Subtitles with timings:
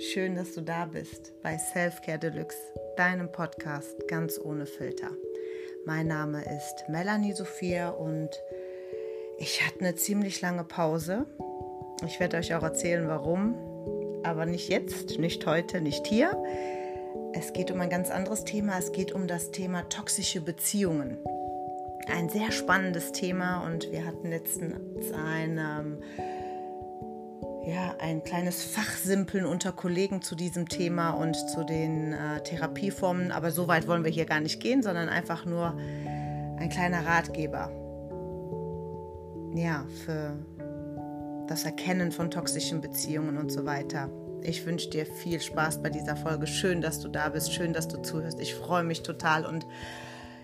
[0.00, 2.56] schön, dass du da bist bei Selfcare Deluxe,
[2.96, 5.10] deinem Podcast ganz ohne Filter.
[5.84, 8.30] Mein Name ist Melanie Sophia und
[9.38, 11.26] ich hatte eine ziemlich lange Pause.
[12.06, 13.54] Ich werde euch auch erzählen, warum,
[14.22, 16.32] aber nicht jetzt, nicht heute, nicht hier.
[17.34, 18.78] Es geht um ein ganz anderes Thema.
[18.78, 21.18] Es geht um das Thema toxische Beziehungen.
[22.06, 25.98] Ein sehr spannendes Thema und wir hatten letztens ein, ähm,
[27.64, 33.32] ja, ein kleines Fachsimpeln unter Kollegen zu diesem Thema und zu den äh, Therapieformen.
[33.32, 35.76] Aber so weit wollen wir hier gar nicht gehen, sondern einfach nur
[36.58, 37.70] ein kleiner Ratgeber.
[39.54, 40.38] Ja, für
[41.48, 44.08] das Erkennen von toxischen Beziehungen und so weiter.
[44.42, 46.46] Ich wünsche dir viel Spaß bei dieser Folge.
[46.46, 47.52] Schön, dass du da bist.
[47.52, 48.40] Schön, dass du zuhörst.
[48.40, 49.66] Ich freue mich total und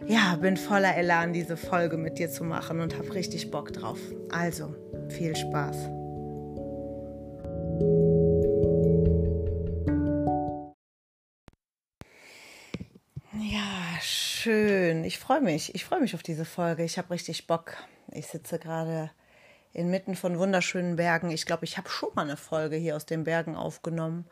[0.06, 3.98] ja, bin voller Elan, diese Folge mit dir zu machen und habe richtig Bock drauf.
[4.30, 4.74] Also,
[5.08, 5.88] viel Spaß.
[13.38, 15.04] Ja, schön.
[15.04, 15.74] Ich freue mich.
[15.74, 16.84] Ich freue mich auf diese Folge.
[16.84, 17.76] Ich habe richtig Bock.
[18.12, 19.10] Ich sitze gerade
[19.72, 21.30] inmitten von wunderschönen Bergen.
[21.30, 24.26] Ich glaube, ich habe schon mal eine Folge hier aus den Bergen aufgenommen.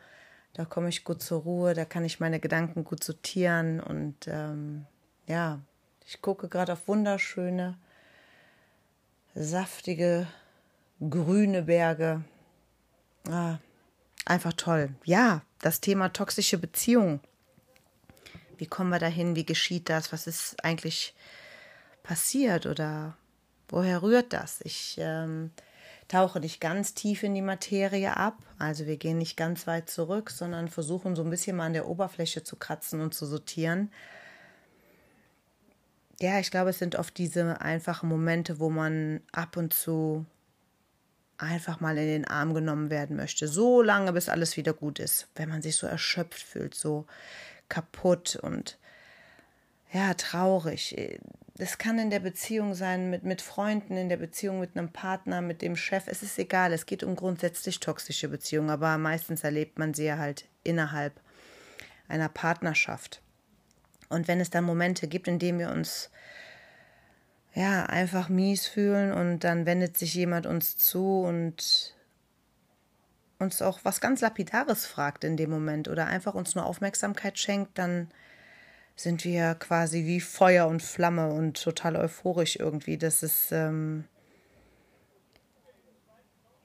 [0.55, 4.87] Da komme ich gut zur Ruhe, da kann ich meine Gedanken gut sortieren und ähm,
[5.27, 5.61] ja,
[6.07, 7.77] ich gucke gerade auf wunderschöne,
[9.35, 10.29] saftige,
[11.11, 12.23] grüne Berge.
[13.29, 13.59] Ah,
[14.25, 14.95] einfach toll.
[15.05, 17.21] Ja, das Thema toxische Beziehung.
[18.59, 19.37] Wie kommen wir dahin?
[19.37, 20.13] Wie geschieht das?
[20.13, 21.15] Was ist eigentlich
[22.03, 23.17] passiert oder
[23.69, 24.61] woher rührt das?
[24.63, 25.51] Ich ähm,
[26.09, 28.39] tauche nicht ganz tief in die Materie ab.
[28.59, 31.89] Also wir gehen nicht ganz weit zurück, sondern versuchen so ein bisschen mal an der
[31.89, 33.91] Oberfläche zu kratzen und zu sortieren.
[36.21, 40.27] Ja, ich glaube, es sind oft diese einfachen Momente, wo man ab und zu
[41.45, 43.49] einfach mal in den Arm genommen werden möchte.
[43.49, 45.29] So lange, bis alles wieder gut ist.
[45.35, 47.07] Wenn man sich so erschöpft fühlt, so
[47.69, 48.79] kaputt und
[49.93, 51.21] ja, traurig.
[51.57, 55.41] Das kann in der Beziehung sein, mit, mit Freunden, in der Beziehung mit einem Partner,
[55.41, 56.09] mit dem Chef.
[56.09, 60.19] Es ist egal, es geht um grundsätzlich toxische Beziehungen, aber meistens erlebt man sie ja
[60.19, 61.21] halt innerhalb
[62.09, 63.23] einer Partnerschaft.
[64.09, 66.11] Und wenn es dann Momente gibt, in denen wir uns
[67.55, 71.95] ja einfach mies fühlen und dann wendet sich jemand uns zu und
[73.39, 77.79] uns auch was ganz Lapidares fragt in dem Moment oder einfach uns nur Aufmerksamkeit schenkt,
[77.79, 78.09] dann
[78.97, 82.97] sind wir quasi wie Feuer und Flamme und total euphorisch irgendwie.
[82.97, 84.05] Dass es ähm,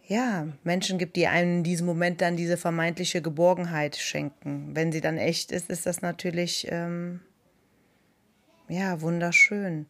[0.07, 4.75] ja Menschen gibt, die einem in diesem Moment dann diese vermeintliche Geborgenheit schenken.
[4.75, 7.21] Wenn sie dann echt ist, ist das natürlich ähm,
[8.67, 9.87] ja wunderschön.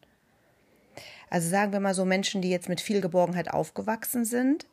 [1.30, 4.66] Also sagen wir mal so Menschen, die jetzt mit viel Geborgenheit aufgewachsen sind,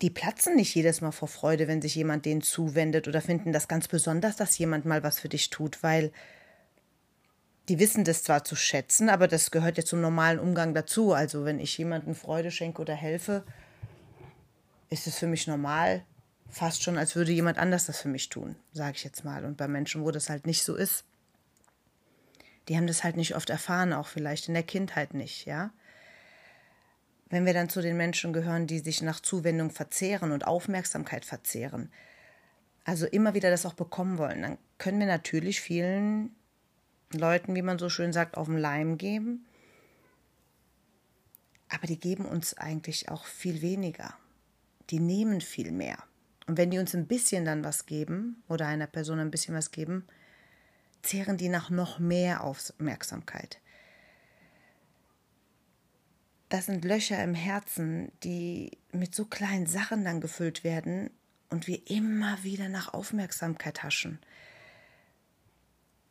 [0.00, 3.66] die platzen nicht jedes Mal vor Freude, wenn sich jemand denen zuwendet oder finden das
[3.66, 6.12] ganz besonders, dass jemand mal was für dich tut, weil
[7.68, 11.12] die wissen das zwar zu schätzen, aber das gehört ja zum normalen Umgang dazu.
[11.12, 13.44] Also wenn ich jemandem Freude schenke oder helfe,
[14.88, 16.02] ist es für mich normal,
[16.48, 19.44] fast schon, als würde jemand anders das für mich tun, sage ich jetzt mal.
[19.44, 21.04] Und bei Menschen, wo das halt nicht so ist,
[22.68, 25.70] die haben das halt nicht oft erfahren, auch vielleicht in der Kindheit nicht, ja
[27.30, 31.90] wenn wir dann zu den Menschen gehören, die sich nach Zuwendung verzehren und Aufmerksamkeit verzehren,
[32.84, 36.34] also immer wieder das auch bekommen wollen, dann können wir natürlich vielen
[37.12, 39.46] Leuten, wie man so schön sagt, auf den Leim geben.
[41.68, 44.14] Aber die geben uns eigentlich auch viel weniger.
[44.88, 45.98] Die nehmen viel mehr.
[46.46, 49.70] Und wenn die uns ein bisschen dann was geben oder einer Person ein bisschen was
[49.70, 50.06] geben,
[51.02, 53.60] zehren die nach noch mehr Aufmerksamkeit
[56.48, 61.10] das sind Löcher im Herzen, die mit so kleinen Sachen dann gefüllt werden
[61.50, 64.18] und wir immer wieder nach Aufmerksamkeit haschen.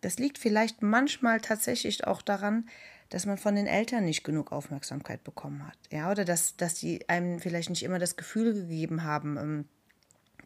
[0.01, 2.69] Das liegt vielleicht manchmal tatsächlich auch daran,
[3.09, 5.77] dass man von den Eltern nicht genug Aufmerksamkeit bekommen hat.
[5.91, 9.65] Ja, oder dass, dass die einem vielleicht nicht immer das Gefühl gegeben haben, ähm,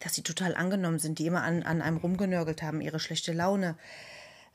[0.00, 3.76] dass sie total angenommen sind, die immer an, an einem rumgenörgelt haben, ihre schlechte Laune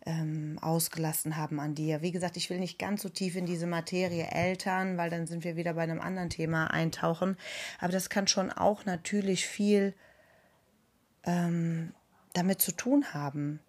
[0.07, 2.01] ähm, ausgelassen haben an dir.
[2.01, 5.43] Wie gesagt, ich will nicht ganz so tief in diese Materie Eltern, weil dann sind
[5.43, 7.35] wir wieder bei einem anderen Thema eintauchen.
[7.79, 9.93] Aber das kann schon auch natürlich viel
[11.25, 11.93] ähm,
[12.31, 13.59] damit zu tun haben.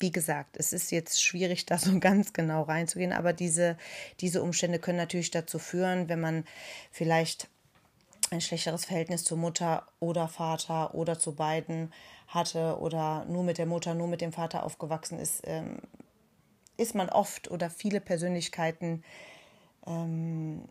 [0.00, 3.78] Wie gesagt, es ist jetzt schwierig, da so ganz genau reinzugehen, aber diese,
[4.18, 6.44] diese Umstände können natürlich dazu führen, wenn man
[6.90, 7.48] vielleicht
[8.32, 11.92] ein schlechteres Verhältnis zur Mutter oder Vater oder zu beiden
[12.30, 15.78] hatte oder nur mit der Mutter, nur mit dem Vater aufgewachsen ist, ähm,
[16.76, 19.04] ist man oft oder viele Persönlichkeiten
[19.86, 20.62] ähm,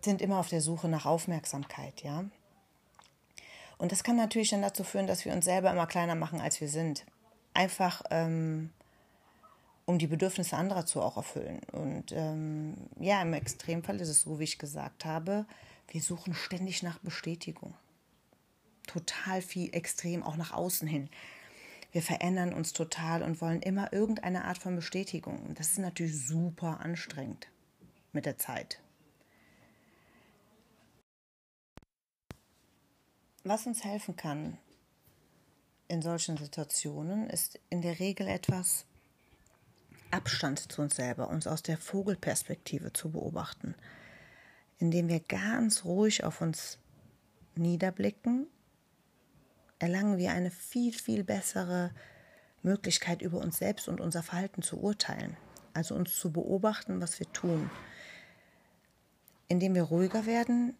[0.00, 2.24] sind immer auf der Suche nach Aufmerksamkeit, ja.
[3.76, 6.60] Und das kann natürlich dann dazu führen, dass wir uns selber immer kleiner machen, als
[6.60, 7.04] wir sind.
[7.54, 8.70] Einfach, ähm,
[9.86, 11.60] um die Bedürfnisse anderer zu auch erfüllen.
[11.72, 15.46] Und ähm, ja, im Extremfall ist es so, wie ich gesagt habe,
[15.88, 17.74] wir suchen ständig nach Bestätigung.
[18.88, 21.08] Total viel extrem, auch nach außen hin.
[21.92, 25.54] Wir verändern uns total und wollen immer irgendeine Art von Bestätigung.
[25.54, 27.48] Das ist natürlich super anstrengend
[28.12, 28.80] mit der Zeit.
[33.44, 34.58] Was uns helfen kann
[35.86, 38.84] in solchen Situationen, ist in der Regel etwas
[40.10, 43.74] Abstand zu uns selber, uns aus der Vogelperspektive zu beobachten,
[44.78, 46.78] indem wir ganz ruhig auf uns
[47.54, 48.46] niederblicken,
[49.78, 51.90] erlangen wir eine viel, viel bessere
[52.62, 55.36] Möglichkeit, über uns selbst und unser Verhalten zu urteilen,
[55.74, 57.70] also uns zu beobachten, was wir tun.
[59.48, 60.74] Indem wir ruhiger werden,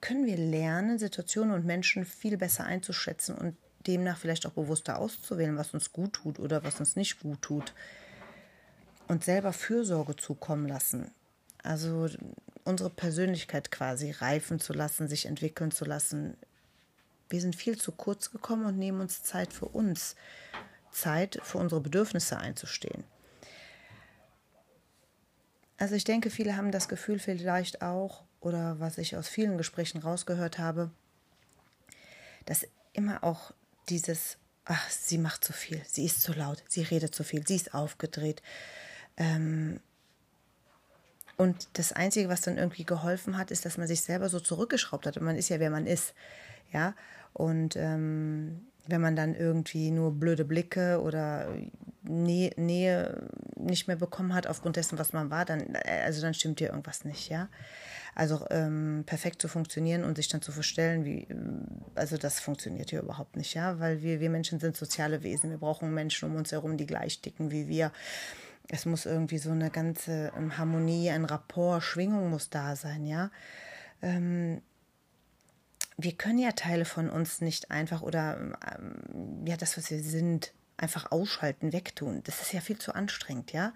[0.00, 5.56] können wir lernen, Situationen und Menschen viel besser einzuschätzen und demnach vielleicht auch bewusster auszuwählen,
[5.56, 7.74] was uns gut tut oder was uns nicht gut tut.
[9.08, 11.10] Und selber Fürsorge zukommen lassen.
[11.62, 12.08] Also
[12.64, 16.36] unsere Persönlichkeit quasi reifen zu lassen, sich entwickeln zu lassen.
[17.28, 20.16] Wir sind viel zu kurz gekommen und nehmen uns Zeit für uns,
[20.90, 23.04] Zeit für unsere Bedürfnisse einzustehen.
[25.78, 30.00] Also ich denke, viele haben das Gefühl vielleicht auch, oder was ich aus vielen Gesprächen
[30.00, 30.90] rausgehört habe,
[32.46, 33.52] dass immer auch
[33.88, 37.56] dieses, ach, sie macht zu viel, sie ist zu laut, sie redet zu viel, sie
[37.56, 38.42] ist aufgedreht.
[39.16, 39.80] Ähm,
[41.36, 45.06] und das Einzige, was dann irgendwie geholfen hat, ist, dass man sich selber so zurückgeschraubt
[45.06, 45.18] hat.
[45.18, 46.14] Und man ist ja, wer man ist.
[46.72, 46.94] Ja.
[47.36, 51.54] Und ähm, wenn man dann irgendwie nur blöde Blicke oder
[52.02, 56.32] Nähe, Nähe nicht mehr bekommen hat aufgrund dessen, was man war, dann, äh, also dann
[56.32, 57.50] stimmt dir irgendwas nicht, ja.
[58.14, 61.28] Also ähm, perfekt zu funktionieren und sich dann zu verstellen, wie,
[61.94, 65.50] also das funktioniert hier überhaupt nicht, ja, weil wir, wir Menschen sind soziale Wesen.
[65.50, 67.92] Wir brauchen Menschen um uns herum, die gleich dicken wie wir.
[68.68, 73.30] Es muss irgendwie so eine ganze ähm, Harmonie, ein Rapport, Schwingung muss da sein, ja.
[74.00, 74.62] Ähm,
[75.96, 80.52] wir können ja Teile von uns nicht einfach oder ähm, ja, das, was wir sind,
[80.78, 82.22] einfach ausschalten, wegtun.
[82.24, 83.72] Das ist ja viel zu anstrengend, ja.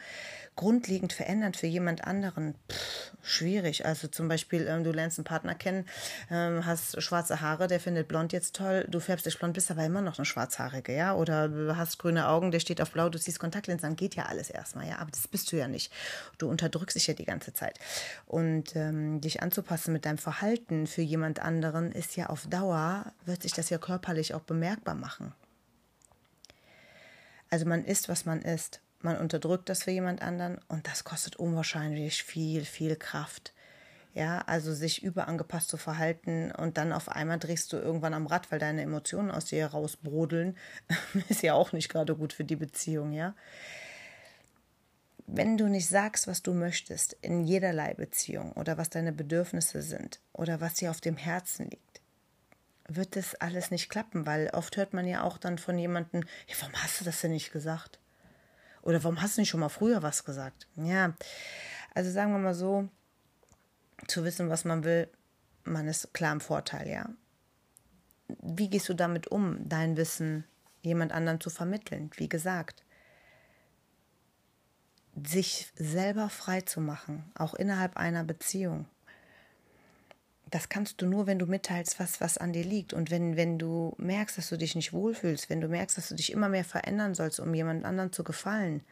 [0.56, 3.86] Grundlegend verändern für jemand anderen, pff, schwierig.
[3.86, 5.86] Also zum Beispiel, ähm, du lernst einen Partner kennen,
[6.30, 9.84] ähm, hast schwarze Haare, der findet blond jetzt toll, du färbst dich blond, bist aber
[9.84, 11.14] immer noch eine schwarzhaarige, ja.
[11.14, 14.50] Oder hast grüne Augen, der steht auf blau, du ziehst Kontaktlinsen an, geht ja alles
[14.50, 14.98] erstmal, ja.
[14.98, 15.92] Aber das bist du ja nicht.
[16.36, 17.78] Du unterdrückst dich ja die ganze Zeit.
[18.26, 23.42] Und ähm, dich anzupassen mit deinem Verhalten für jemand anderen ist ja auf Dauer, wird
[23.42, 25.32] sich das ja körperlich auch bemerkbar machen.
[27.50, 28.80] Also man isst, was man isst.
[29.02, 33.52] Man unterdrückt das für jemand anderen und das kostet unwahrscheinlich viel, viel Kraft.
[34.12, 38.50] Ja, also sich überangepasst zu verhalten und dann auf einmal drehst du irgendwann am Rad,
[38.50, 40.56] weil deine Emotionen aus dir herausbrodeln,
[41.28, 43.34] ist ja auch nicht gerade gut für die Beziehung, ja.
[45.26, 50.18] Wenn du nicht sagst, was du möchtest in jederlei Beziehung oder was deine Bedürfnisse sind
[50.32, 51.89] oder was dir auf dem Herzen liegt,
[52.96, 56.54] wird das alles nicht klappen, weil oft hört man ja auch dann von jemandem, ja,
[56.60, 58.00] warum hast du das denn nicht gesagt?
[58.82, 60.66] Oder warum hast du nicht schon mal früher was gesagt?
[60.76, 61.14] Ja,
[61.94, 62.88] also sagen wir mal so,
[64.06, 65.08] zu wissen, was man will,
[65.64, 67.08] man ist klar im Vorteil, ja.
[68.42, 70.44] Wie gehst du damit um, dein Wissen
[70.82, 72.10] jemand anderen zu vermitteln?
[72.16, 72.84] Wie gesagt,
[75.22, 78.86] sich selber frei zu machen, auch innerhalb einer Beziehung
[80.50, 82.92] das kannst du nur, wenn du mitteilst, was, was an dir liegt.
[82.92, 86.16] Und wenn, wenn du merkst, dass du dich nicht wohlfühlst, wenn du merkst, dass du
[86.16, 88.82] dich immer mehr verändern sollst, um jemand anderen zu gefallen,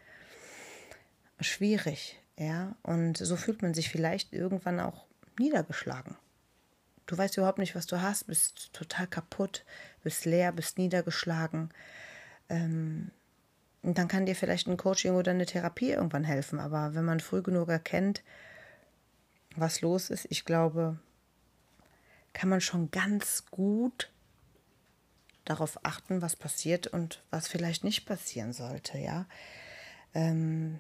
[1.41, 2.77] schwierig, ja.
[2.83, 5.07] Und so fühlt man sich vielleicht irgendwann auch
[5.39, 6.17] niedergeschlagen.
[7.07, 9.65] Du weißt überhaupt nicht, was du hast, bist total kaputt,
[10.03, 11.71] bist leer, bist niedergeschlagen.
[12.49, 13.11] Ähm,
[13.83, 16.61] und dann kann dir vielleicht ein Coaching oder eine Therapie irgendwann helfen.
[16.61, 18.23] Aber wenn man früh genug erkennt,
[19.57, 20.99] was los ist, ich glaube,
[22.39, 24.13] kann man schon ganz gut
[25.45, 29.27] darauf achten, was passiert und was vielleicht nicht passieren sollte, ja.
[30.15, 30.79] Ähm,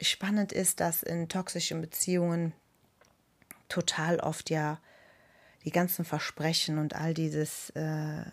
[0.00, 2.52] spannend ist, dass in toxischen Beziehungen
[3.68, 4.80] total oft ja
[5.64, 8.24] die ganzen Versprechen und all dieses, äh,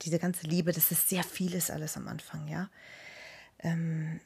[0.00, 2.70] diese ganze Liebe, das ist sehr vieles alles am Anfang, ja.
[3.58, 4.18] Ähm,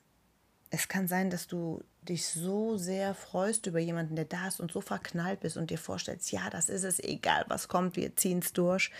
[0.75, 4.73] es kann sein, dass du dich so sehr freust über jemanden, der da ist und
[4.73, 8.41] so verknallt bist und dir vorstellst, ja, das ist es, egal was kommt, wir ziehen
[8.41, 8.91] es durch.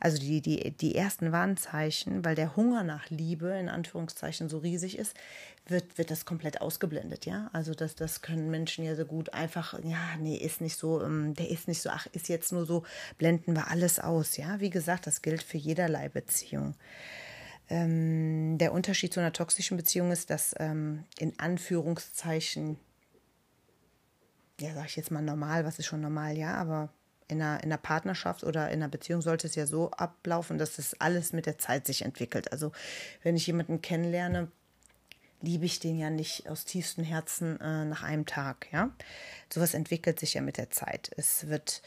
[0.00, 4.98] Also die, die, die ersten Warnzeichen, weil der Hunger nach Liebe in Anführungszeichen so riesig
[4.98, 5.14] ist,
[5.66, 7.48] wird, wird das komplett ausgeblendet, ja.
[7.52, 11.34] Also das, das können Menschen ja so gut einfach, ja, nee, ist nicht so, ähm,
[11.34, 12.82] der ist nicht so, ach, ist jetzt nur so,
[13.18, 14.60] blenden wir alles aus, ja.
[14.60, 16.74] Wie gesagt, das gilt für jederlei Beziehung.
[17.70, 22.78] Ähm, der Unterschied zu einer toxischen Beziehung ist, dass ähm, in Anführungszeichen,
[24.60, 26.92] ja, sag ich jetzt mal normal, was ist schon normal, ja, aber
[27.28, 30.76] in einer, in einer Partnerschaft oder in einer Beziehung sollte es ja so ablaufen, dass
[30.76, 32.50] das alles mit der Zeit sich entwickelt.
[32.50, 32.72] Also
[33.22, 34.50] wenn ich jemanden kennenlerne,
[35.40, 38.90] liebe ich den ja nicht aus tiefstem Herzen äh, nach einem Tag, ja.
[39.48, 41.10] Sowas entwickelt sich ja mit der Zeit.
[41.16, 41.82] Es wird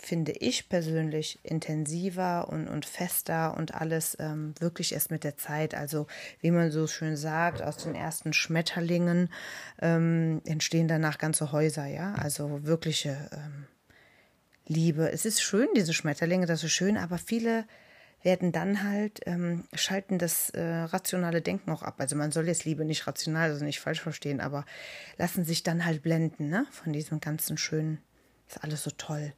[0.00, 5.74] finde ich persönlich intensiver und, und fester und alles ähm, wirklich erst mit der Zeit.
[5.74, 6.06] Also
[6.40, 9.28] wie man so schön sagt, aus den ersten Schmetterlingen
[9.82, 12.14] ähm, entstehen danach ganze Häuser, ja.
[12.14, 13.66] Also wirkliche ähm,
[14.66, 15.10] Liebe.
[15.10, 17.64] Es ist schön, diese Schmetterlinge, das ist schön, aber viele
[18.22, 21.96] werden dann halt, ähm, schalten das äh, rationale Denken auch ab.
[21.98, 24.64] Also man soll jetzt Liebe nicht rational, also nicht falsch verstehen, aber
[25.18, 26.66] lassen sich dann halt blenden, ne?
[26.70, 27.98] Von diesem ganzen schönen,
[28.48, 29.32] ist alles so toll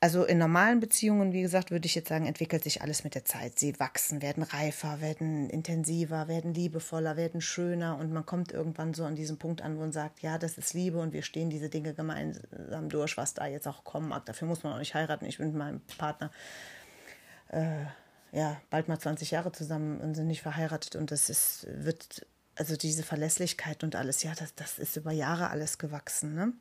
[0.00, 3.24] also in normalen Beziehungen, wie gesagt, würde ich jetzt sagen, entwickelt sich alles mit der
[3.24, 3.58] Zeit.
[3.58, 9.04] Sie wachsen, werden reifer, werden intensiver, werden liebevoller, werden schöner und man kommt irgendwann so
[9.04, 11.70] an diesen Punkt an, wo man sagt, ja, das ist Liebe und wir stehen diese
[11.70, 14.26] Dinge gemeinsam durch, was da jetzt auch kommen mag.
[14.26, 15.24] Dafür muss man auch nicht heiraten.
[15.24, 16.30] Ich bin mit meinem Partner
[17.48, 17.84] äh,
[18.32, 22.26] ja bald mal 20 Jahre zusammen und sind nicht verheiratet und das ist wird
[22.56, 26.52] also diese Verlässlichkeit und alles, ja, das, das ist über Jahre alles gewachsen, ne?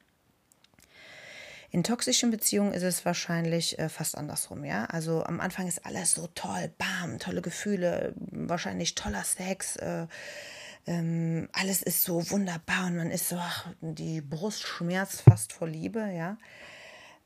[1.75, 4.85] In toxischen Beziehungen ist es wahrscheinlich äh, fast andersrum, ja.
[4.85, 10.07] Also am Anfang ist alles so toll, bam, tolle Gefühle, wahrscheinlich toller Sex, äh,
[10.87, 15.67] ähm, alles ist so wunderbar und man ist so, ach, die Brust schmerzt fast vor
[15.67, 16.37] Liebe, ja.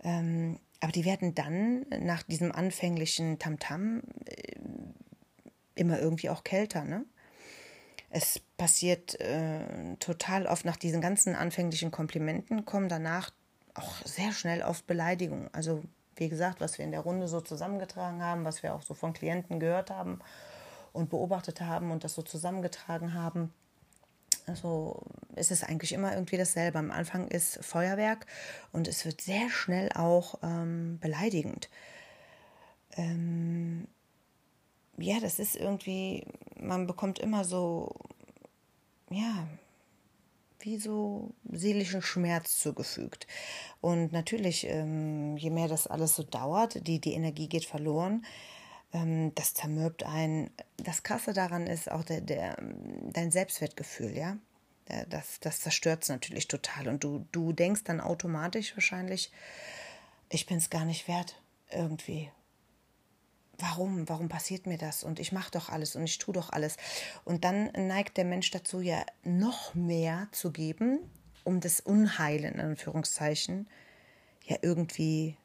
[0.02, 4.56] Ähm, aber die werden dann nach diesem anfänglichen Tamtam äh,
[5.76, 7.06] immer irgendwie auch kälter, ne?
[8.10, 13.30] Es passiert äh, total oft nach diesen ganzen anfänglichen Komplimenten, kommen danach
[13.76, 15.50] auch sehr schnell auf Beleidigung.
[15.54, 15.84] Also
[16.16, 19.14] wie gesagt, was wir in der Runde so zusammengetragen haben, was wir auch so von
[19.14, 20.20] Klienten gehört haben
[20.92, 23.54] und beobachtet haben und das so zusammengetragen haben.
[24.48, 25.04] Also
[25.36, 26.80] ist es eigentlich immer irgendwie dasselbe.
[26.80, 28.26] Am Anfang ist Feuerwerk
[28.72, 31.70] und es wird sehr schnell auch ähm, beleidigend.
[32.98, 33.88] Ähm,
[34.98, 36.26] ja, das ist irgendwie,
[36.60, 37.96] man bekommt immer so,
[39.10, 39.48] ja,
[40.62, 43.28] wie so seelischen Schmerz zugefügt.
[43.82, 48.26] Und natürlich, ähm, je mehr das alles so dauert, die, die Energie geht verloren,
[48.94, 50.50] ähm, das zermürbt ein.
[50.78, 52.58] Das Krasse daran ist auch der, der,
[53.12, 54.38] dein Selbstwertgefühl, ja.
[55.10, 56.88] Das, das zerstört es natürlich total.
[56.88, 59.32] Und du, du denkst dann automatisch wahrscheinlich,
[60.30, 61.40] ich bin es gar nicht wert,
[61.70, 62.32] irgendwie
[63.60, 65.04] warum, warum passiert mir das?
[65.04, 66.78] Und ich mache doch alles und ich tue doch alles.
[67.26, 71.00] Und dann neigt der Mensch dazu, ja noch mehr zu geben,
[71.44, 73.68] um das Unheil in Anführungszeichen
[74.46, 75.38] ja irgendwie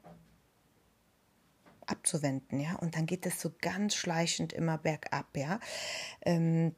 [1.87, 2.76] abzuwenden, ja.
[2.76, 5.61] Und dann geht es so ganz schleichend immer bergab, ja.
[6.23, 6.75] Ähm,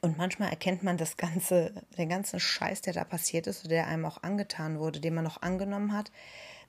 [0.00, 4.04] und manchmal erkennt man das ganze, den ganzen Scheiß, der da passiert ist, der einem
[4.04, 6.12] auch angetan wurde, den man noch angenommen hat,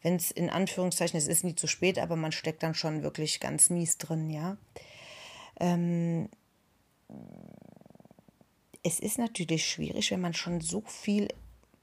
[0.01, 3.39] wenn es in Anführungszeichen, es ist nie zu spät, aber man steckt dann schon wirklich
[3.39, 4.57] ganz mies drin, ja.
[5.59, 6.29] Ähm,
[8.83, 11.27] es ist natürlich schwierig, wenn man schon so viel,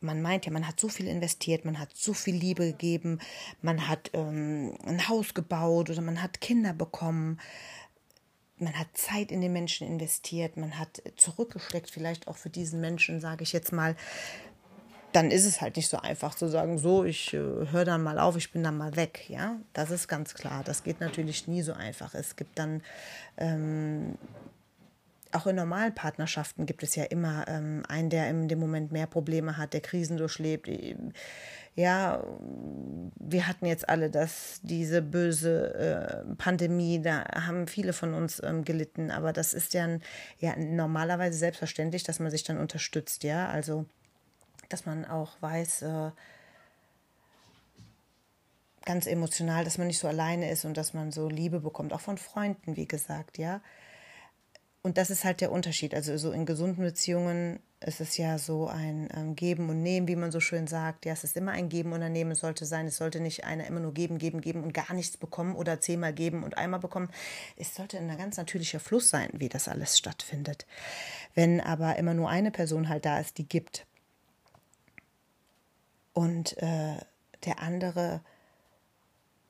[0.00, 3.18] man meint ja, man hat so viel investiert, man hat so viel Liebe gegeben,
[3.60, 7.38] man hat ähm, ein Haus gebaut oder man hat Kinder bekommen,
[8.58, 13.20] man hat Zeit in den Menschen investiert, man hat zurückgesteckt, vielleicht auch für diesen Menschen,
[13.20, 13.96] sage ich jetzt mal,
[15.16, 18.18] dann ist es halt nicht so einfach zu sagen, so, ich äh, höre dann mal
[18.18, 19.24] auf, ich bin dann mal weg.
[19.28, 20.62] Ja, das ist ganz klar.
[20.62, 22.14] Das geht natürlich nie so einfach.
[22.14, 22.82] Es gibt dann
[23.38, 24.18] ähm,
[25.32, 29.06] auch in normalen Partnerschaften gibt es ja immer ähm, einen, der in dem Moment mehr
[29.06, 30.68] Probleme hat, der Krisen durchlebt.
[31.74, 32.22] Ja,
[33.18, 38.64] wir hatten jetzt alle das, diese böse äh, Pandemie, da haben viele von uns ähm,
[38.66, 39.88] gelitten, aber das ist ja,
[40.40, 43.48] ja normalerweise selbstverständlich, dass man sich dann unterstützt, ja.
[43.48, 43.86] Also
[44.68, 46.10] dass man auch weiß, äh,
[48.84, 52.00] ganz emotional, dass man nicht so alleine ist und dass man so Liebe bekommt, auch
[52.00, 53.60] von Freunden, wie gesagt, ja.
[54.82, 55.94] und das ist halt der Unterschied.
[55.94, 60.16] Also so in gesunden Beziehungen ist es ja so ein ähm, Geben und Nehmen, wie
[60.16, 61.04] man so schön sagt.
[61.04, 62.34] Ja, es ist immer ein Geben und ein Nehmen.
[62.34, 65.54] Sollte sein, es sollte nicht einer immer nur geben, geben, geben und gar nichts bekommen
[65.54, 67.10] oder zehnmal geben und einmal bekommen.
[67.56, 70.66] Es sollte ein ganz natürlicher Fluss sein, wie das alles stattfindet.
[71.34, 73.86] Wenn aber immer nur eine Person halt da ist, die gibt
[76.16, 76.96] und äh,
[77.44, 78.22] der andere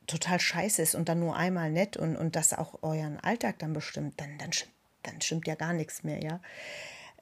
[0.09, 3.73] total scheiße ist und dann nur einmal nett und, und das auch euren Alltag dann
[3.73, 4.73] bestimmt, dann, dann stimmt
[5.05, 6.41] dann stimmt ja gar nichts mehr, ja.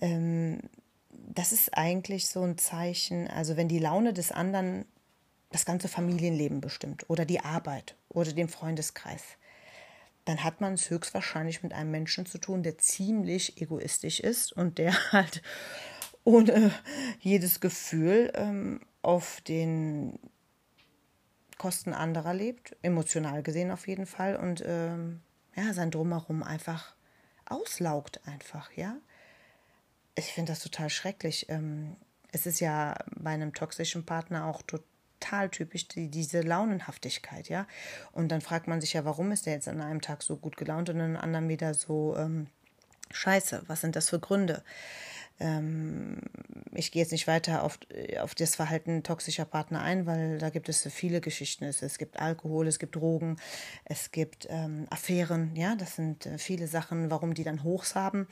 [0.01, 0.61] Ähm,
[1.11, 4.87] das ist eigentlich so ein Zeichen, also wenn die Laune des anderen
[5.51, 9.23] das ganze Familienleben bestimmt oder die Arbeit oder den Freundeskreis,
[10.25, 14.79] dann hat man es höchstwahrscheinlich mit einem Menschen zu tun, der ziemlich egoistisch ist und
[14.79, 15.43] der halt
[16.25, 16.73] ohne
[17.21, 20.19] jedes Gefühl ähm, auf den
[21.59, 25.21] Kosten anderer lebt, emotional gesehen auf jeden Fall, und ähm,
[25.55, 26.95] ja, sein Drumherum einfach
[27.47, 28.97] auslaugt einfach, ja.
[30.17, 31.47] Ich finde das total schrecklich.
[31.49, 31.97] Ähm,
[32.33, 37.67] es ist ja bei einem toxischen Partner auch total typisch die, diese Launenhaftigkeit, ja.
[38.13, 40.57] Und dann fragt man sich ja, warum ist der jetzt an einem Tag so gut
[40.57, 42.49] gelaunt und an einem anderen wieder so ähm,
[43.11, 43.63] scheiße?
[43.67, 44.65] Was sind das für Gründe?
[45.41, 46.21] Ähm,
[46.73, 47.79] ich gehe jetzt nicht weiter auf,
[48.21, 51.65] auf das Verhalten toxischer Partner ein, weil da gibt es viele Geschichten.
[51.65, 53.37] Es, es gibt Alkohol, es gibt Drogen,
[53.85, 55.55] es gibt ähm, Affären.
[55.57, 58.27] Ja, das sind äh, viele Sachen, warum die dann Hochs haben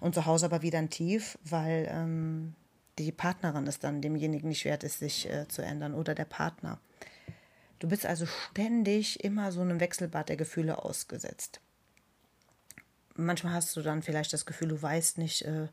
[0.00, 2.54] und zu Hause aber wieder ein Tief, weil ähm,
[2.98, 6.80] die Partnerin es dann demjenigen nicht wert ist, sich äh, zu ändern oder der Partner.
[7.78, 11.60] Du bist also ständig immer so einem Wechselbad der Gefühle ausgesetzt.
[13.16, 15.68] Manchmal hast du dann vielleicht das Gefühl, du weißt nicht, äh,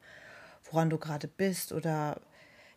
[0.72, 2.20] woran du gerade bist oder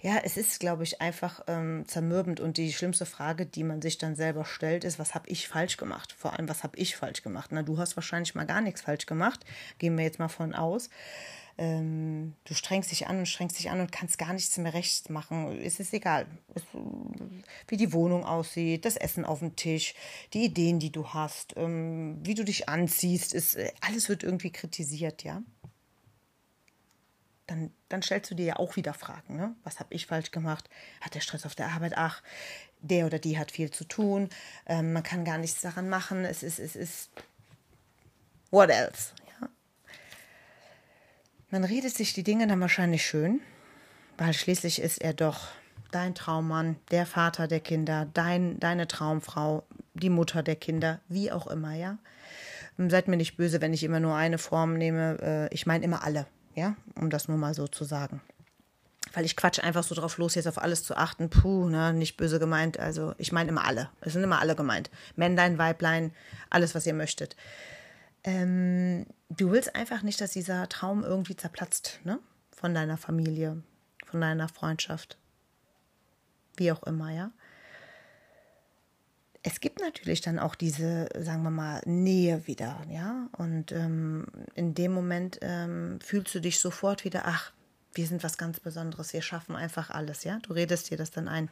[0.04, 2.38] ja, es ist, glaube ich, einfach ähm, zermürbend.
[2.38, 5.78] Und die schlimmste Frage, die man sich dann selber stellt, ist, was habe ich falsch
[5.78, 6.12] gemacht?
[6.12, 7.52] Vor allem, was habe ich falsch gemacht?
[7.52, 9.46] Na, du hast wahrscheinlich mal gar nichts falsch gemacht.
[9.78, 10.90] Gehen wir jetzt mal von aus.
[11.56, 15.08] Ähm, du strengst dich an und strengst dich an und kannst gar nichts mehr rechts
[15.08, 15.58] machen.
[15.62, 16.62] Es ist egal, es,
[17.68, 19.94] wie die Wohnung aussieht, das Essen auf dem Tisch,
[20.34, 23.32] die Ideen, die du hast, ähm, wie du dich anziehst.
[23.32, 25.42] Ist, alles wird irgendwie kritisiert, ja
[27.46, 29.36] dann, dann stellst du dir ja auch wieder Fragen.
[29.36, 29.54] Ne?
[29.64, 30.68] Was habe ich falsch gemacht?
[31.00, 31.94] Hat der Stress auf der Arbeit?
[31.96, 32.22] Ach,
[32.80, 34.28] der oder die hat viel zu tun.
[34.66, 36.24] Ähm, man kann gar nichts daran machen.
[36.24, 37.10] Es ist, es ist.
[38.50, 39.12] What else?
[39.40, 39.48] Ja?
[41.50, 43.40] Man redet sich die Dinge dann wahrscheinlich schön,
[44.16, 45.49] weil schließlich ist er doch
[45.90, 49.64] dein Traummann, der Vater der Kinder, dein, deine Traumfrau,
[49.95, 51.99] die Mutter der Kinder, wie auch immer, ja.
[52.76, 55.19] Seid mir nicht böse, wenn ich immer nur eine Form nehme.
[55.23, 58.21] Äh, ich meine immer alle ja, um das nur mal so zu sagen.
[59.12, 61.30] Weil ich quatsch einfach so drauf los, jetzt auf alles zu achten.
[61.30, 62.78] Puh, ne, nicht böse gemeint.
[62.80, 63.90] Also, ich meine immer alle.
[64.00, 64.90] Es sind immer alle gemeint.
[65.14, 66.12] Männlein, Weiblein,
[66.50, 67.36] alles, was ihr möchtet.
[68.25, 72.19] Ähm, du willst einfach nicht, dass dieser Traum irgendwie zerplatzt, ne?
[72.50, 73.62] Von deiner Familie,
[74.06, 75.19] von deiner Freundschaft.
[76.56, 77.30] Wie auch immer, ja
[79.47, 83.28] es gibt natürlich dann auch diese, sagen wir mal, Nähe wieder, ja.
[83.37, 87.52] Und ähm, in dem Moment ähm, fühlst du dich sofort wieder, ach,
[87.93, 90.39] wir sind was ganz Besonderes, wir schaffen einfach alles, ja.
[90.41, 91.50] Du redest dir das dann ein.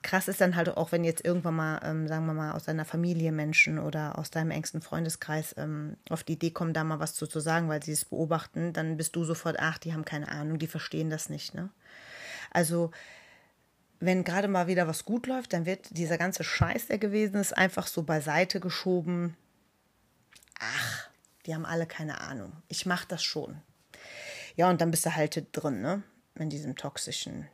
[0.00, 2.86] Krass ist dann halt auch, wenn jetzt irgendwann mal, ähm, sagen wir mal, aus deiner
[2.86, 7.14] Familie Menschen oder aus deinem engsten Freundeskreis ähm, auf die Idee kommen, da mal was
[7.14, 10.28] zu, zu sagen, weil sie es beobachten, dann bist du sofort, ach, die haben keine
[10.28, 11.68] Ahnung, die verstehen das nicht, ne?
[12.50, 12.90] Also
[14.04, 17.56] wenn gerade mal wieder was gut läuft, dann wird dieser ganze Scheiß, der gewesen ist,
[17.56, 19.36] einfach so beiseite geschoben.
[20.58, 21.08] Ach,
[21.46, 22.52] die haben alle keine Ahnung.
[22.66, 23.62] Ich mache das schon.
[24.56, 26.02] Ja, und dann bist du halt drin, ne?
[26.34, 27.46] In diesem toxischen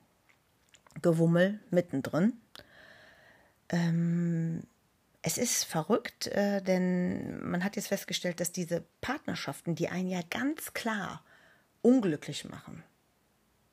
[1.03, 2.33] Gewummel mittendrin.
[3.69, 4.63] Ähm,
[5.21, 10.23] es ist verrückt, äh, denn man hat jetzt festgestellt, dass diese Partnerschaften, die einen ja
[10.31, 11.23] ganz klar
[11.83, 12.83] unglücklich machen,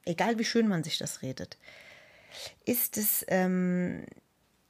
[0.04, 1.58] egal wie schön man sich das redet,
[2.66, 4.06] ist es ähm,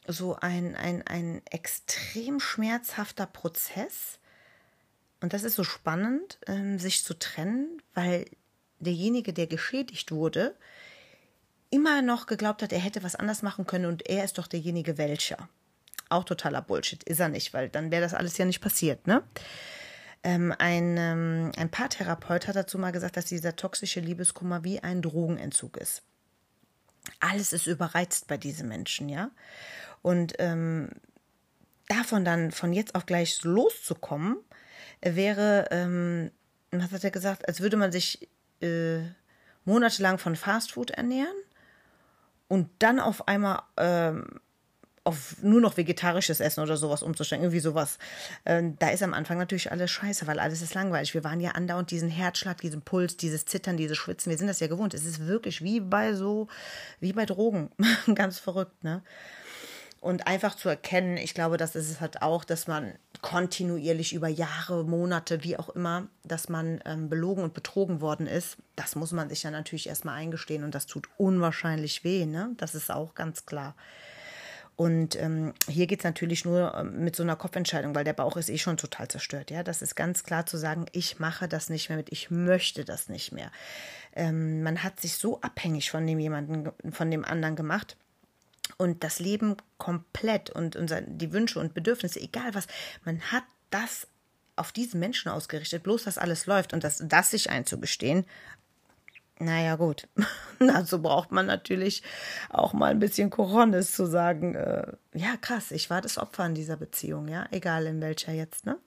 [0.08, 4.19] so ein, ein, ein extrem schmerzhafter Prozess.
[5.21, 8.25] Und das ist so spannend, ähm, sich zu trennen, weil
[8.80, 10.56] derjenige, der geschädigt wurde,
[11.69, 14.97] immer noch geglaubt hat, er hätte was anders machen können und er ist doch derjenige
[14.97, 15.49] welcher.
[16.10, 19.23] Auch totaler Bullshit, ist er nicht, weil dann wäre das alles ja nicht passiert, ne?
[20.23, 25.01] Ähm, ein, ähm, ein Paartherapeut hat dazu mal gesagt, dass dieser toxische Liebeskummer wie ein
[25.01, 26.04] Drogenentzug ist
[27.19, 29.31] alles ist überreizt bei diesen Menschen, ja.
[30.01, 30.89] Und ähm,
[31.87, 34.37] davon dann von jetzt auf gleich loszukommen,
[35.01, 36.31] wäre, ähm,
[36.71, 38.29] was hat er gesagt, als würde man sich
[38.61, 38.99] äh,
[39.65, 41.35] monatelang von Fastfood ernähren
[42.47, 44.39] und dann auf einmal ähm,
[45.05, 47.99] auf nur noch vegetarisches Essen oder sowas umzustellen, irgendwie sowas.
[48.43, 51.13] Äh, da ist am Anfang natürlich alles scheiße, weil alles ist langweilig.
[51.13, 54.31] Wir waren ja andauernd diesen Herzschlag, diesen Puls, dieses Zittern, dieses Schwitzen.
[54.31, 54.95] Wir sind das ja gewohnt.
[54.95, 56.47] Es ist wirklich wie bei so,
[56.99, 57.69] wie bei Drogen.
[58.15, 59.03] Ganz verrückt, ne?
[60.01, 64.27] Und einfach zu erkennen, ich glaube, das ist es halt auch, dass man kontinuierlich über
[64.27, 68.57] Jahre, Monate, wie auch immer, dass man ähm, belogen und betrogen worden ist.
[68.75, 72.51] Das muss man sich ja natürlich erstmal eingestehen und das tut unwahrscheinlich weh, ne?
[72.57, 73.75] Das ist auch ganz klar.
[74.75, 78.35] Und ähm, hier geht es natürlich nur ähm, mit so einer Kopfentscheidung, weil der Bauch
[78.35, 79.49] ist eh schon total zerstört.
[79.49, 82.83] Ja, das ist ganz klar zu sagen, ich mache das nicht mehr mit, ich möchte
[82.83, 83.51] das nicht mehr.
[84.13, 87.95] Ähm, man hat sich so abhängig von dem jemanden, von dem anderen gemacht.
[88.77, 92.67] Und das Leben komplett und unser, die Wünsche und Bedürfnisse, egal was,
[93.05, 94.07] man hat das
[94.57, 98.25] auf diesen Menschen ausgerichtet, bloß dass alles läuft und das, das sich einzugestehen,
[99.39, 100.07] naja, gut.
[100.59, 102.03] Dazu braucht man natürlich
[102.49, 106.55] auch mal ein bisschen Koronnes zu sagen, äh, ja, krass, ich war das Opfer in
[106.55, 108.77] dieser Beziehung, ja, egal in welcher jetzt, ne?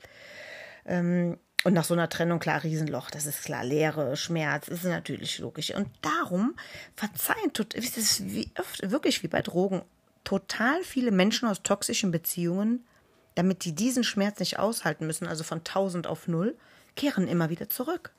[0.87, 5.38] Ähm, und nach so einer Trennung, klar, Riesenloch, das ist klar, Leere, Schmerz, ist natürlich
[5.40, 5.74] logisch.
[5.74, 6.54] Und darum
[6.94, 9.82] verzeihen, ist es wie, wirklich wie bei Drogen,
[10.22, 12.87] total viele Menschen aus toxischen Beziehungen,
[13.34, 16.56] damit die diesen Schmerz nicht aushalten müssen, also von 1000 auf 0,
[16.94, 18.12] kehren immer wieder zurück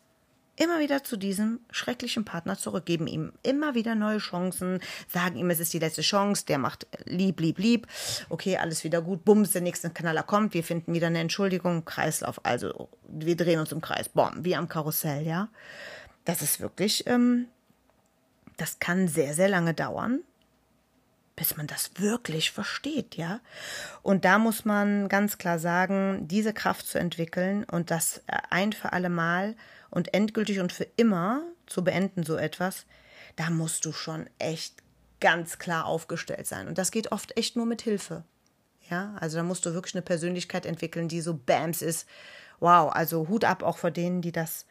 [0.59, 5.49] immer wieder zu diesem schrecklichen Partner zurück, geben ihm immer wieder neue Chancen, sagen ihm,
[5.49, 7.87] es ist die letzte Chance, der macht lieb, lieb, lieb,
[8.27, 12.45] okay, alles wieder gut, bums, der nächste Kanaler kommt, wir finden wieder eine Entschuldigung, Kreislauf,
[12.45, 15.47] also wir drehen uns im Kreis, bom, wie am Karussell, ja.
[16.25, 17.47] Das ist wirklich, ähm,
[18.57, 20.19] das kann sehr, sehr lange dauern,
[21.37, 23.39] bis man das wirklich versteht, ja.
[24.01, 28.91] Und da muss man ganz klar sagen, diese Kraft zu entwickeln und das ein für
[28.91, 29.55] alle Mal
[29.89, 32.85] und endgültig und für immer zu beenden, so etwas,
[33.35, 34.75] da musst du schon echt
[35.19, 36.67] ganz klar aufgestellt sein.
[36.67, 38.23] Und das geht oft echt nur mit Hilfe.
[38.89, 42.07] Ja, also da musst du wirklich eine Persönlichkeit entwickeln, die so Bams ist.
[42.59, 44.65] Wow, also Hut ab auch vor denen, die das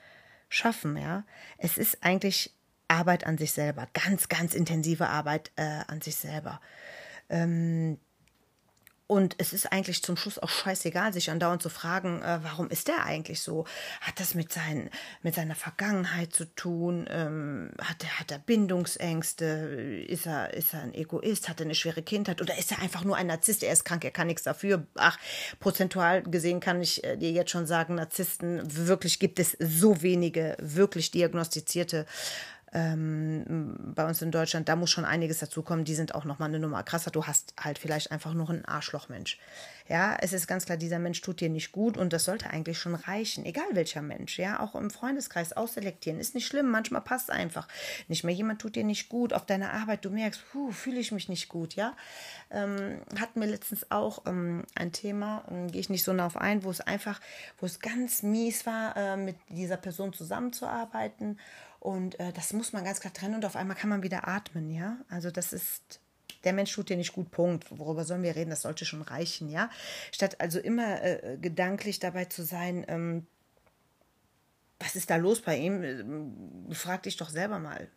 [0.48, 1.24] schaffen, ja.
[1.58, 2.54] Es ist eigentlich
[2.88, 6.60] Arbeit an sich selber, ganz, ganz intensive Arbeit äh, an sich selber.
[7.28, 7.98] Ähm,
[9.08, 12.88] und es ist eigentlich zum Schluss auch scheißegal, sich andauernd zu fragen, äh, warum ist
[12.88, 13.64] der eigentlich so?
[14.02, 14.90] Hat das mit, sein,
[15.22, 17.06] mit seiner Vergangenheit zu tun?
[17.08, 20.04] Ähm, hat, er, hat er Bindungsängste?
[20.06, 21.48] Ist er, ist er ein Egoist?
[21.48, 22.42] Hat er eine schwere Kindheit?
[22.42, 23.62] Oder ist er einfach nur ein Narzisst?
[23.62, 24.86] Er ist krank, er kann nichts dafür.
[24.96, 25.18] Ach,
[25.58, 30.54] prozentual gesehen kann ich äh, dir jetzt schon sagen, Narzissten, wirklich gibt es so wenige
[30.60, 32.04] wirklich diagnostizierte
[32.72, 35.84] ähm, bei uns in Deutschland, da muss schon einiges dazukommen.
[35.84, 37.10] Die sind auch nochmal eine Nummer krasser.
[37.10, 39.38] Du hast halt vielleicht einfach nur einen Arschlochmensch.
[39.88, 42.78] Ja, es ist ganz klar, dieser Mensch tut dir nicht gut und das sollte eigentlich
[42.78, 43.46] schon reichen.
[43.46, 46.20] Egal welcher Mensch, ja, auch im Freundeskreis ausselektieren.
[46.20, 47.66] Ist nicht schlimm, manchmal passt einfach
[48.06, 48.34] nicht mehr.
[48.34, 51.74] Jemand tut dir nicht gut auf deiner Arbeit, du merkst, fühle ich mich nicht gut,
[51.74, 51.96] ja.
[52.50, 56.36] Ähm, hatten wir letztens auch ähm, ein Thema, ähm, gehe ich nicht so nah auf
[56.36, 57.20] ein, wo es einfach,
[57.58, 61.38] wo es ganz mies war, äh, mit dieser Person zusammenzuarbeiten
[61.80, 64.70] und äh, das muss man ganz klar trennen und auf einmal kann man wieder atmen,
[64.70, 64.98] ja.
[65.08, 66.00] Also das ist,
[66.44, 67.66] der Mensch tut dir nicht gut, Punkt.
[67.70, 68.50] Worüber sollen wir reden?
[68.50, 69.70] Das sollte schon reichen, ja.
[70.12, 73.26] Statt also immer äh, gedanklich dabei zu sein, ähm,
[74.80, 75.82] was ist da los bei ihm?
[76.70, 77.88] Äh, frag dich doch selber mal.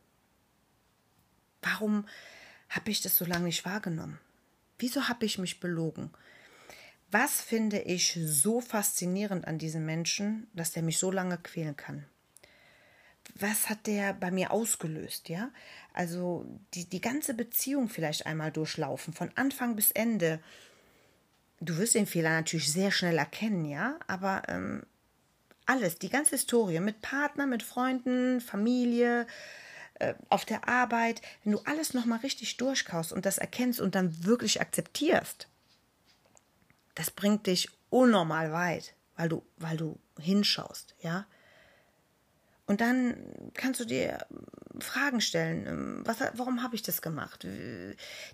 [1.62, 2.08] Warum
[2.70, 4.20] habe ich das so lange nicht wahrgenommen?
[4.80, 6.12] Wieso habe ich mich belogen?
[7.12, 12.06] Was finde ich so faszinierend an diesem Menschen, dass der mich so lange quälen kann?
[13.36, 15.50] Was hat der bei mir ausgelöst, ja?
[15.94, 20.40] Also die, die ganze Beziehung vielleicht einmal durchlaufen, von Anfang bis Ende.
[21.60, 24.84] Du wirst den Fehler natürlich sehr schnell erkennen, ja, aber ähm,
[25.66, 29.28] alles, die ganze Historie mit Partner, mit Freunden, Familie,
[29.96, 34.26] äh, auf der Arbeit, wenn du alles nochmal richtig durchkaust und das erkennst und dann
[34.26, 35.48] wirklich akzeptierst,
[36.96, 41.26] das bringt dich unnormal weit, weil du, weil du hinschaust, ja.
[42.68, 44.26] Und dann kannst du dir
[44.80, 45.66] Fragen stellen.
[45.68, 47.46] Ähm, was, warum habe ich das gemacht?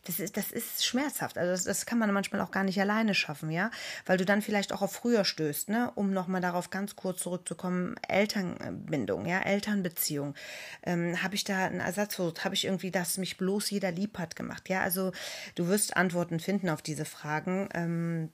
[0.05, 1.37] Das ist, das ist schmerzhaft.
[1.37, 3.71] Also das, das, kann man manchmal auch gar nicht alleine schaffen, ja,
[4.05, 5.91] weil du dann vielleicht auch auf früher stößt, ne?
[5.95, 10.35] Um nochmal darauf ganz kurz zurückzukommen: Elternbindung, ja, Elternbeziehung.
[10.83, 12.43] Ähm, habe ich da einen Ersatzversuch?
[12.43, 14.69] Habe ich irgendwie das mich bloß jeder lieb hat gemacht?
[14.69, 15.11] Ja, also
[15.55, 18.31] du wirst Antworten finden auf diese Fragen ähm,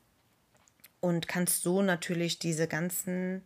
[0.99, 3.43] und kannst so natürlich diese ganzen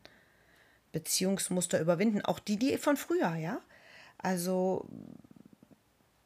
[0.97, 2.21] Beziehungsmuster überwinden.
[2.21, 3.60] Auch die, die von früher, ja.
[4.17, 4.88] Also,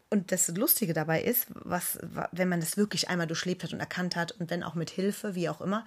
[0.09, 1.99] und das Lustige dabei ist, was,
[2.31, 5.35] wenn man das wirklich einmal durchlebt hat und erkannt hat und wenn auch mit Hilfe,
[5.35, 5.85] wie auch immer,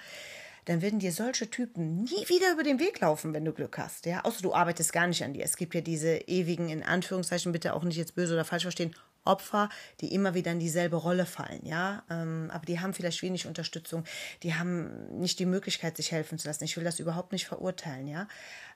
[0.66, 4.06] dann werden dir solche Typen nie wieder über den Weg laufen, wenn du Glück hast.
[4.06, 5.44] Ja, außer du arbeitest gar nicht an dir.
[5.44, 8.94] Es gibt ja diese ewigen, in Anführungszeichen, bitte auch nicht jetzt böse oder falsch verstehen,
[9.24, 9.68] Opfer,
[10.00, 12.02] die immer wieder in dieselbe Rolle fallen, ja.
[12.10, 14.04] Ähm, aber die haben vielleicht wenig Unterstützung,
[14.42, 16.64] die haben nicht die Möglichkeit, sich helfen zu lassen.
[16.64, 18.28] Ich will das überhaupt nicht verurteilen, ja.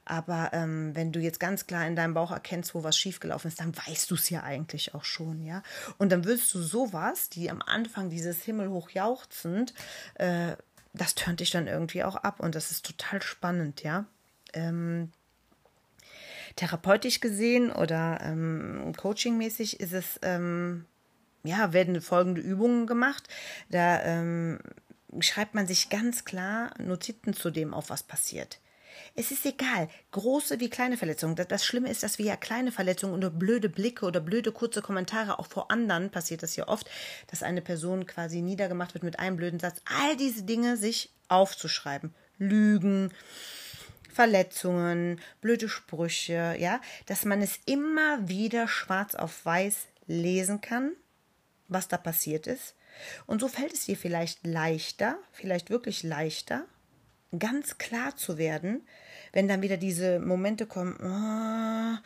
[0.04, 3.60] Aber ähm, wenn du jetzt ganz klar in deinem Bauch erkennst, wo was schiefgelaufen ist,
[3.60, 5.62] dann weißt du es ja eigentlich auch schon, ja.
[5.98, 9.74] Und dann willst du sowas, die am Anfang dieses himmelhoch jauchzend,
[10.14, 10.56] äh,
[10.94, 14.06] das tönt dich dann irgendwie auch ab und das ist total spannend, ja.
[14.54, 15.12] Ähm,
[16.58, 20.84] therapeutisch gesehen oder ähm, coachingmäßig ist es, ähm,
[21.44, 23.28] ja, werden folgende Übungen gemacht.
[23.70, 24.58] Da ähm,
[25.20, 28.58] schreibt man sich ganz klar Notizen zu dem auf, was passiert.
[29.14, 31.36] Es ist egal, große wie kleine Verletzungen.
[31.36, 35.38] Das Schlimme ist, dass wir ja kleine Verletzungen oder blöde Blicke oder blöde kurze Kommentare
[35.38, 36.90] auch vor anderen passiert das ja oft,
[37.28, 39.80] dass eine Person quasi niedergemacht wird mit einem blöden Satz.
[39.84, 42.14] All diese Dinge sich aufzuschreiben.
[42.38, 43.12] Lügen,
[44.08, 50.92] Verletzungen, blöde Sprüche, ja, dass man es immer wieder schwarz auf weiß lesen kann,
[51.68, 52.74] was da passiert ist.
[53.26, 56.64] Und so fällt es dir vielleicht leichter, vielleicht wirklich leichter,
[57.38, 58.86] ganz klar zu werden,
[59.32, 61.98] wenn dann wieder diese Momente kommen, oh,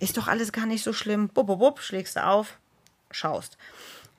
[0.00, 2.58] ist doch alles gar nicht so schlimm, bup, bup, bup, schlägst du auf,
[3.10, 3.58] schaust.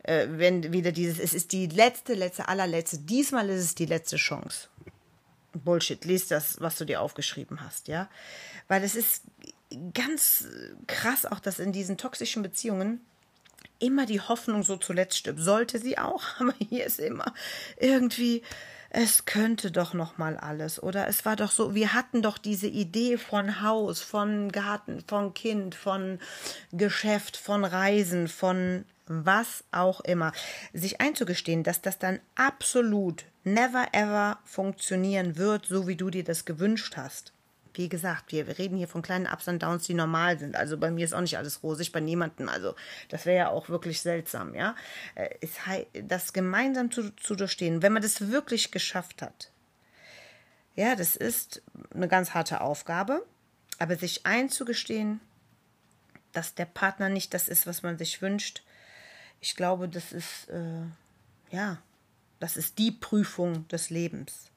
[0.04, 4.18] Äh, wenn wieder dieses, es ist die letzte, letzte, allerletzte, diesmal ist es die letzte
[4.18, 4.68] Chance.
[5.54, 8.10] Bullshit, lies das, was du dir aufgeschrieben hast, ja.
[8.68, 9.24] Weil es ist
[9.94, 10.48] ganz
[10.88, 13.02] krass auch, dass in diesen toxischen Beziehungen
[13.80, 15.40] immer die Hoffnung so zuletzt stirbt.
[15.40, 17.34] Sollte sie auch, aber hier ist immer
[17.78, 18.44] irgendwie,
[18.90, 22.68] es könnte doch noch mal alles oder es war doch so, wir hatten doch diese
[22.68, 26.20] Idee von Haus, von Garten, von Kind, von
[26.72, 30.32] Geschäft, von Reisen, von was auch immer.
[30.74, 36.46] Sich einzugestehen, dass das dann absolut never ever funktionieren wird, so wie du dir das
[36.46, 37.34] gewünscht hast
[37.74, 40.56] wie gesagt, wir, reden hier von kleinen Ups und Downs, die normal sind.
[40.56, 42.50] Also bei mir ist auch nicht alles rosig, bei niemandem.
[42.50, 42.76] Also
[43.10, 44.76] das wäre ja auch wirklich seltsam, ja.
[45.16, 45.30] Äh,
[46.04, 49.52] das gemeinsam zu, zu durchstehen, wenn man das wirklich geschafft hat,
[50.76, 51.62] ja, das ist
[51.94, 53.26] eine ganz harte Aufgabe,
[53.78, 55.20] aber sich einzugestehen,
[56.32, 58.64] dass der Partner nicht das ist, was man sich wünscht,
[59.42, 60.84] ich glaube, das ist, äh,
[61.50, 61.80] ja,
[62.42, 64.52] das ist die Prüfung des Lebens.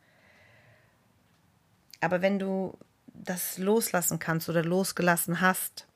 [2.01, 2.77] Aber wenn du
[3.13, 5.87] das loslassen kannst oder losgelassen hast,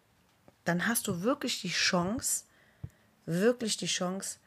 [0.65, 2.45] dann hast du wirklich die Chance,
[3.25, 4.39] wirklich die Chance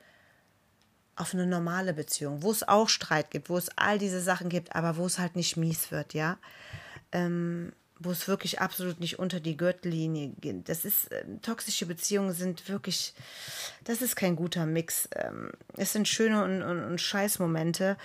[1.16, 4.76] auf eine normale Beziehung, wo es auch Streit gibt, wo es all diese Sachen gibt,
[4.76, 6.38] aber wo es halt nicht mies wird, ja.
[7.12, 7.74] Ähm,
[8.04, 10.68] wo es wirklich absolut nicht unter die Gürtellinie geht.
[10.70, 13.14] Das ist, äh, toxische Beziehungen sind wirklich,
[13.84, 15.08] das ist kein guter Mix.
[15.16, 17.98] Ähm, es sind schöne und, und, und Scheißmomente,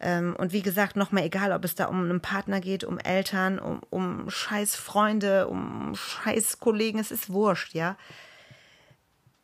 [0.00, 3.58] ähm, und wie gesagt, nochmal egal, ob es da um einen Partner geht, um Eltern,
[3.58, 7.96] um, um scheiß Freunde, um scheiß Kollegen, es ist wurscht, ja.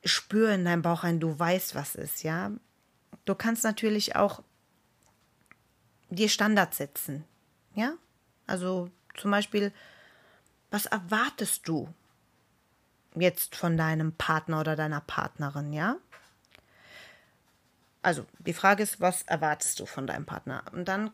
[0.03, 2.53] Spür in deinem Bauch rein, du weißt, was ist, ja.
[3.27, 4.43] Du kannst natürlich auch
[6.09, 7.25] dir Standards setzen,
[7.75, 7.93] ja.
[8.47, 9.73] Also zum Beispiel,
[10.71, 11.93] was erwartest du
[13.15, 15.97] jetzt von deinem Partner oder deiner Partnerin, ja?
[18.03, 20.65] Also die Frage ist, was erwartest du von deinem Partner?
[20.73, 21.11] Und dann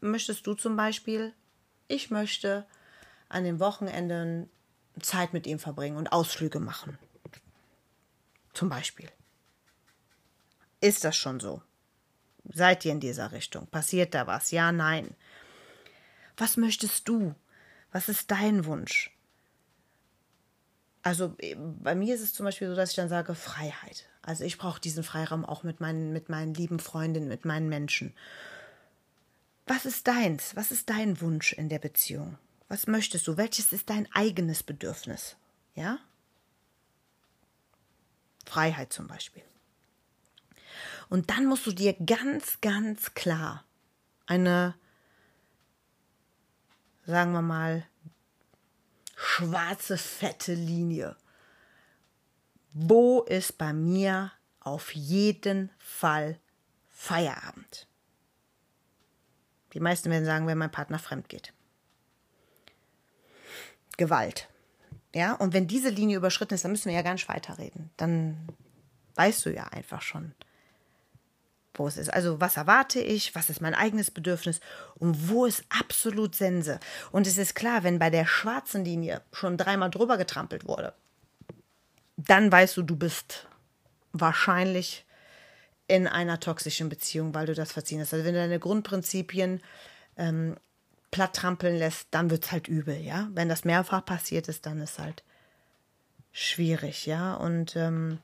[0.00, 1.32] möchtest du zum Beispiel,
[1.86, 2.66] ich möchte
[3.28, 4.50] an den Wochenenden
[5.00, 6.98] Zeit mit ihm verbringen und Ausflüge machen.
[8.52, 9.10] Zum Beispiel.
[10.80, 11.62] Ist das schon so?
[12.52, 13.66] Seid ihr in dieser Richtung?
[13.66, 14.50] Passiert da was?
[14.50, 15.14] Ja, nein.
[16.36, 17.34] Was möchtest du?
[17.92, 19.10] Was ist dein Wunsch?
[21.02, 21.34] Also
[21.82, 24.06] bei mir ist es zum Beispiel so, dass ich dann sage Freiheit.
[24.22, 28.14] Also ich brauche diesen Freiraum auch mit meinen, mit meinen lieben Freundinnen, mit meinen Menschen.
[29.66, 30.54] Was ist deins?
[30.56, 32.36] Was ist dein Wunsch in der Beziehung?
[32.68, 33.36] Was möchtest du?
[33.36, 35.36] Welches ist dein eigenes Bedürfnis?
[35.74, 35.98] Ja?
[38.44, 39.42] Freiheit zum Beispiel.
[41.08, 43.64] Und dann musst du dir ganz, ganz klar
[44.26, 44.74] eine,
[47.08, 47.84] sagen wir mal,
[49.16, 51.16] schwarze, fette Linie
[52.72, 56.38] wo ist bei mir auf jeden Fall
[56.88, 57.88] Feierabend?
[59.72, 61.52] Die meisten werden sagen, wenn mein Partner fremd geht.
[63.96, 64.48] Gewalt.
[65.14, 67.90] Ja, und wenn diese Linie überschritten ist, dann müssen wir ja gar nicht weiterreden.
[67.96, 68.48] Dann
[69.16, 70.34] weißt du ja einfach schon,
[71.78, 72.12] wo es ist.
[72.12, 73.34] Also, was erwarte ich?
[73.34, 74.60] Was ist mein eigenes Bedürfnis?
[74.96, 76.80] Und wo ist absolut Sense?
[77.12, 80.92] Und es ist klar, wenn bei der schwarzen Linie schon dreimal drüber getrampelt wurde,
[82.16, 83.46] dann weißt du, du bist
[84.12, 85.04] wahrscheinlich
[85.86, 88.12] in einer toxischen Beziehung, weil du das verziehen hast.
[88.12, 89.62] Also wenn du deine Grundprinzipien
[90.16, 90.56] ähm,
[91.10, 93.28] platt trampeln lässt, dann wird es halt übel, ja.
[93.32, 95.22] Wenn das mehrfach passiert ist, dann ist halt
[96.32, 97.34] schwierig, ja.
[97.34, 98.18] Und ähm,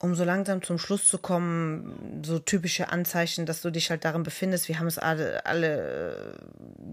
[0.00, 4.22] um so langsam zum Schluss zu kommen, so typische Anzeichen, dass du dich halt darin
[4.22, 4.66] befindest.
[4.66, 6.38] Wir haben es alle, alle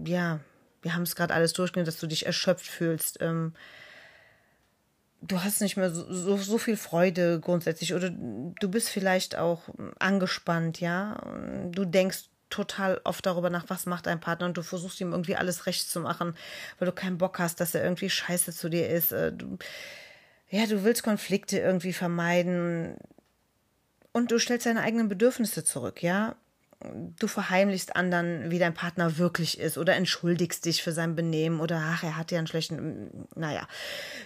[0.04, 0.40] äh, ja,
[0.82, 3.18] wir haben es gerade alles durchgegangen, dass du dich erschöpft fühlst.
[3.22, 3.54] Ähm,
[5.22, 9.62] du hast nicht mehr so, so, so, viel Freude grundsätzlich oder du bist vielleicht auch
[9.98, 11.18] angespannt, ja.
[11.70, 15.36] Du denkst total oft darüber nach, was macht dein Partner und du versuchst ihm irgendwie
[15.36, 16.34] alles recht zu machen,
[16.78, 19.12] weil du keinen Bock hast, dass er irgendwie scheiße zu dir ist.
[19.12, 19.58] Äh, du,
[20.50, 22.96] ja, du willst Konflikte irgendwie vermeiden.
[24.12, 26.36] Und du stellst deine eigenen Bedürfnisse zurück, ja.
[27.18, 31.82] Du verheimlichst anderen, wie dein Partner wirklich ist oder entschuldigst dich für sein Benehmen oder
[31.82, 33.66] ach, er hat ja einen schlechten, naja,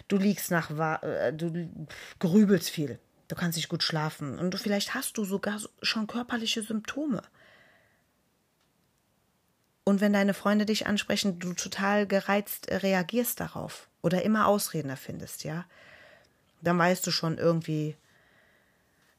[0.08, 0.70] du liegst nach,
[1.02, 1.70] äh, du
[2.18, 4.38] grübelst viel, du kannst nicht gut schlafen.
[4.38, 7.22] Und vielleicht hast du sogar schon körperliche Symptome.
[9.84, 15.42] Und wenn deine Freunde dich ansprechen, du total gereizt reagierst darauf oder immer Ausreden erfindest,
[15.44, 15.64] ja
[16.62, 17.96] dann weißt du schon irgendwie,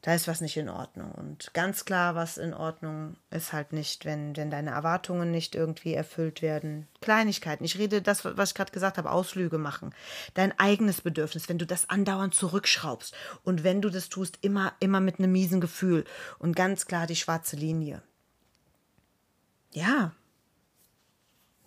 [0.04, 1.12] da ist was nicht in Ordnung.
[1.12, 5.94] Und ganz klar, was in Ordnung ist halt nicht, wenn, wenn deine Erwartungen nicht irgendwie
[5.94, 6.88] erfüllt werden.
[7.00, 7.64] Kleinigkeiten.
[7.64, 9.94] Ich rede das, was ich gerade gesagt habe, Auslüge machen.
[10.34, 13.14] Dein eigenes Bedürfnis, wenn du das andauernd zurückschraubst.
[13.44, 16.04] Und wenn du das tust, immer, immer mit einem miesen Gefühl.
[16.38, 18.02] Und ganz klar die schwarze Linie.
[19.70, 20.12] Ja.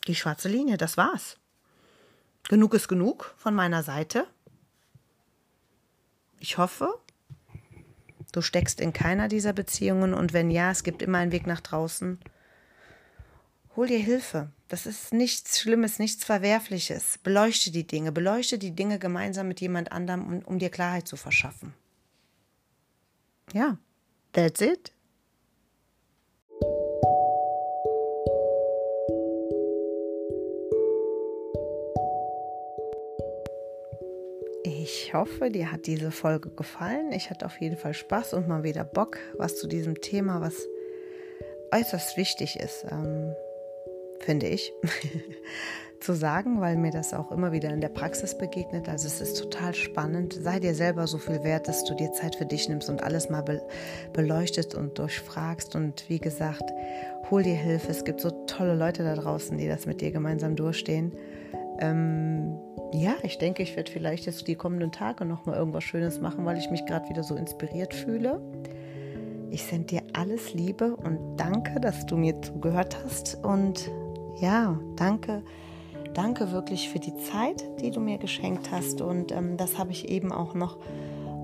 [0.07, 1.37] Die schwarze Linie, das war's.
[2.49, 4.27] Genug ist genug von meiner Seite.
[6.39, 6.93] Ich hoffe,
[8.31, 11.61] du steckst in keiner dieser Beziehungen und wenn ja, es gibt immer einen Weg nach
[11.61, 12.19] draußen.
[13.75, 14.51] Hol dir Hilfe.
[14.67, 17.19] Das ist nichts Schlimmes, nichts Verwerfliches.
[17.19, 21.15] Beleuchte die Dinge, beleuchte die Dinge gemeinsam mit jemand anderem, um, um dir Klarheit zu
[21.15, 21.73] verschaffen.
[23.53, 23.77] Ja,
[24.33, 24.91] that's it.
[34.89, 37.11] Ich hoffe, dir hat diese Folge gefallen.
[37.11, 40.65] Ich hatte auf jeden Fall Spaß und mal wieder Bock, was zu diesem Thema, was
[41.73, 43.35] äußerst wichtig ist, ähm,
[44.21, 44.71] finde ich,
[45.99, 48.87] zu sagen, weil mir das auch immer wieder in der Praxis begegnet.
[48.87, 50.39] Also es ist total spannend.
[50.41, 53.29] Sei dir selber so viel wert, dass du dir Zeit für dich nimmst und alles
[53.29, 53.61] mal be
[54.13, 55.75] beleuchtest und durchfragst.
[55.75, 56.63] Und wie gesagt,
[57.29, 57.91] hol dir Hilfe.
[57.91, 61.11] Es gibt so tolle Leute da draußen, die das mit dir gemeinsam durchstehen.
[61.79, 62.57] Ähm,
[62.93, 66.45] ja, ich denke, ich werde vielleicht jetzt die kommenden Tage noch mal irgendwas Schönes machen,
[66.45, 68.41] weil ich mich gerade wieder so inspiriert fühle.
[69.49, 73.43] Ich sende dir alles Liebe und danke, dass du mir zugehört hast.
[73.43, 73.89] Und
[74.39, 75.43] ja, danke,
[76.13, 79.01] danke wirklich für die Zeit, die du mir geschenkt hast.
[79.01, 80.77] Und ähm, das habe ich eben auch noch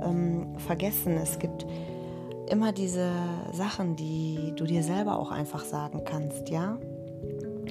[0.04, 1.18] ähm, vergessen.
[1.18, 1.66] Es gibt
[2.50, 3.12] immer diese
[3.52, 6.78] Sachen, die du dir selber auch einfach sagen kannst, ja.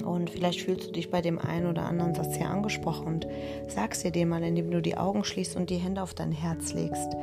[0.03, 3.27] Und vielleicht fühlst du dich bei dem einen oder anderen Satz hier angesprochen und
[3.67, 6.73] sagst dir den mal, indem du die Augen schließt und die Hände auf dein Herz
[6.73, 7.15] legst.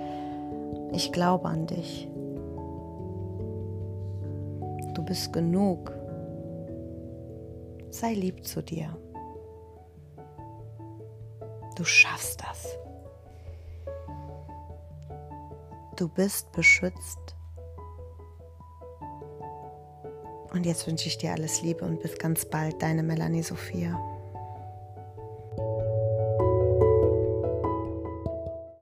[0.93, 2.09] Ich glaube an dich.
[4.95, 5.93] Du bist genug.
[7.91, 8.97] Sei lieb zu dir.
[11.77, 12.79] Du schaffst das.
[15.97, 17.37] Du bist beschützt.
[20.53, 24.10] Und jetzt wünsche ich dir alles Liebe und bis ganz bald, deine Melanie Sophia.